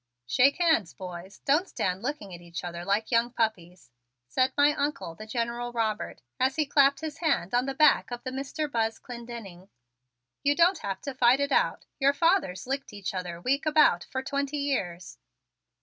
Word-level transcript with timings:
"Shake 0.25 0.57
hands, 0.57 0.95
boys; 0.95 1.41
don't 1.45 1.69
stand 1.69 2.01
looking 2.01 2.33
at 2.33 2.41
each 2.41 2.63
other 2.63 2.83
like 2.83 3.11
young 3.11 3.29
puppies," 3.29 3.91
said 4.27 4.51
my 4.57 4.73
Uncle, 4.73 5.13
the 5.13 5.27
General 5.27 5.71
Robert, 5.71 6.23
as 6.39 6.55
he 6.55 6.65
clapped 6.65 7.01
his 7.01 7.19
hand 7.19 7.53
on 7.53 7.67
the 7.67 7.75
back 7.75 8.09
of 8.09 8.23
the 8.23 8.31
Mr. 8.31 8.67
Buzz 8.67 8.97
Clendenning. 8.97 9.69
"You 10.41 10.55
don't 10.55 10.79
have 10.79 11.01
to 11.01 11.13
fight 11.13 11.39
it 11.39 11.51
out. 11.51 11.85
Your 11.99 12.13
fathers 12.13 12.65
licked 12.65 12.93
each 12.93 13.13
other 13.13 13.39
week 13.39 13.67
about 13.67 14.03
for 14.05 14.23
twenty 14.23 14.57
years." 14.57 15.19